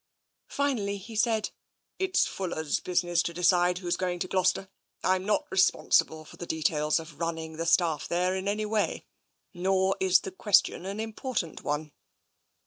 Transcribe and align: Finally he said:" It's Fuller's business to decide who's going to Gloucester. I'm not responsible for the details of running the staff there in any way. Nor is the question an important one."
Finally 0.49 0.97
he 0.97 1.15
said:" 1.15 1.51
It's 1.99 2.25
Fuller's 2.25 2.79
business 2.79 3.21
to 3.21 3.35
decide 3.35 3.77
who's 3.77 3.97
going 3.97 4.17
to 4.17 4.27
Gloucester. 4.27 4.67
I'm 5.03 5.25
not 5.27 5.45
responsible 5.51 6.25
for 6.25 6.37
the 6.37 6.47
details 6.47 6.99
of 6.99 7.19
running 7.19 7.57
the 7.57 7.67
staff 7.67 8.07
there 8.07 8.35
in 8.35 8.47
any 8.47 8.65
way. 8.65 9.05
Nor 9.53 9.95
is 9.99 10.21
the 10.21 10.31
question 10.31 10.87
an 10.87 10.99
important 10.99 11.61
one." 11.63 11.91